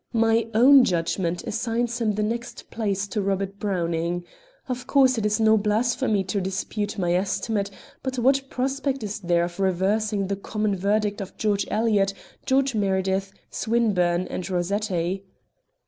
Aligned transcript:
My 0.13 0.47
own 0.55 0.83
judgment 0.83 1.43
assigns 1.43 2.01
him 2.01 2.13
the 2.13 2.23
next 2.23 2.71
place 2.71 3.05
to 3.09 3.21
Robert 3.21 3.59
Browning. 3.59 4.23
Of 4.67 4.87
course 4.87 5.19
it 5.19 5.27
is 5.27 5.39
no 5.39 5.57
blasphemy 5.57 6.23
to 6.23 6.41
dispute 6.41 6.97
my 6.97 7.13
estimate; 7.13 7.69
but 8.01 8.17
what 8.17 8.49
prospect 8.49 9.03
is 9.03 9.19
there 9.19 9.43
of 9.43 9.59
reversing 9.59 10.25
the 10.25 10.37
common 10.37 10.75
verdict 10.75 11.21
of 11.21 11.37
George 11.37 11.67
Eliot, 11.69 12.15
George 12.47 12.73
Meredith, 12.73 13.31
Swinburne, 13.51 14.25
and 14.25 14.49
Rossetti? 14.49 15.23